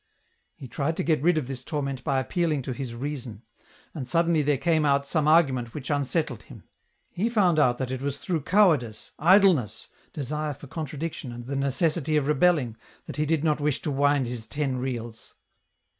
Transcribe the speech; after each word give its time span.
''He 0.55 0.67
tried 0.67 0.97
to 0.97 1.03
get 1.03 1.21
rid 1.21 1.37
of 1.37 1.47
this 1.47 1.63
torment 1.63 2.03
by 2.03 2.19
appealing 2.19 2.63
to 2.63 2.71
his 2.73 2.91
eason: 2.93 3.43
and 3.93 4.09
suddenly 4.09 4.41
there 4.41 4.57
came 4.57 4.83
out 4.83 5.05
some 5.05 5.27
argument 5.27 5.75
which 5.75 5.91
unsettled 5.91 6.41
him. 6.41 6.63
He 7.11 7.29
found 7.29 7.59
out 7.59 7.77
that 7.77 7.91
it 7.91 8.01
was 8.01 8.17
through 8.17 8.41
cowardice, 8.41 9.11
idleness, 9.19 9.89
desire 10.11 10.55
for 10.55 10.65
contradiction 10.65 11.31
and 11.31 11.45
the 11.45 11.55
necessity 11.55 12.17
of 12.17 12.25
rebelling, 12.25 12.77
that 13.05 13.17
he 13.17 13.27
did 13.27 13.43
not 13.43 13.59
wish 13.61 13.79
to 13.83 13.91
wind 13.91 14.25
his 14.25 14.47
ten 14.47 14.77
reels. 14.77 15.35